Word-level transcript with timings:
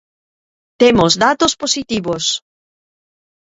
Temos 0.81 1.13
datos 1.23 1.53
positivos. 1.61 2.23